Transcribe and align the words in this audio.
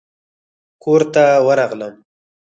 کورته 0.83 1.23
ورغلم. 1.47 1.93